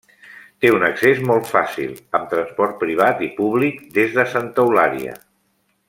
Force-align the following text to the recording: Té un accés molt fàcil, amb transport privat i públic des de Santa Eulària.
Té 0.63 0.69
un 0.75 0.85
accés 0.85 1.19
molt 1.31 1.49
fàcil, 1.51 1.93
amb 2.19 2.25
transport 2.33 2.81
privat 2.85 3.21
i 3.29 3.31
públic 3.43 3.85
des 3.99 4.17
de 4.19 4.27
Santa 4.35 4.65
Eulària. 4.65 5.17